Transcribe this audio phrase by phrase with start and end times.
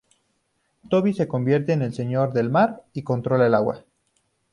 [0.89, 3.85] Toby se convierte en el Señor del Mar y controla el agua.